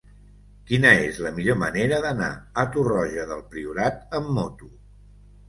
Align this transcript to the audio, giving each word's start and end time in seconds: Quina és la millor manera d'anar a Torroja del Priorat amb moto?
Quina 0.69 0.93
és 1.09 1.19
la 1.25 1.31
millor 1.35 1.59
manera 1.63 1.99
d'anar 2.07 2.31
a 2.63 2.65
Torroja 2.77 3.27
del 3.35 3.45
Priorat 3.53 4.03
amb 4.23 4.35
moto? 4.41 4.73